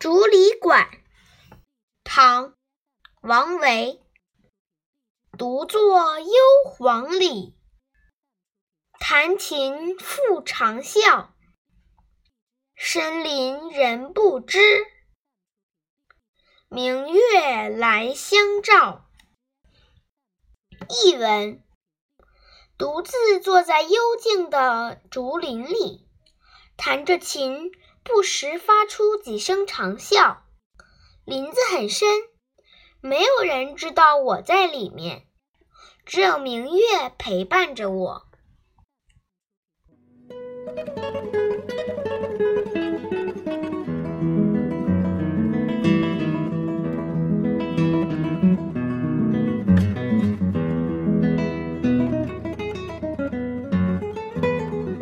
[0.00, 0.88] 竹里馆。
[2.04, 2.54] 唐
[3.20, 4.00] 王维。
[5.36, 6.32] 独坐幽
[6.64, 7.56] 篁里。
[9.00, 11.30] 弹琴复长啸。
[12.76, 14.86] 深林人不知。
[16.68, 19.10] 明月来相照。
[21.02, 21.64] 译文。
[22.76, 26.08] 独自坐在幽静的竹林里
[26.76, 27.72] 弹着琴
[28.08, 30.38] 不时发出几声长啸。
[31.26, 32.08] 林子很深，
[33.02, 35.26] 没有人知道我在里面。
[36.06, 38.22] 只有明月陪伴着我。